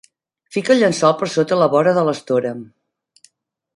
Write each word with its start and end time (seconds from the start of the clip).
Fica 0.55 0.71
el 0.75 0.81
llençol 0.83 1.13
per 1.19 1.29
sota 1.33 1.59
la 1.65 1.69
vora 1.75 1.93
de 1.99 2.07
l'estora. 2.09 2.55